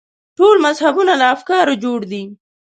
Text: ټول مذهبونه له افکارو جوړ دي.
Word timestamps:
ټول 0.37 0.55
مذهبونه 0.65 1.13
له 1.21 1.25
افکارو 1.35 1.73
جوړ 1.83 1.99
دي. 2.11 2.23